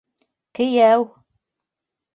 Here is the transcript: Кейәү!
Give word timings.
Кейәү! 0.59 1.05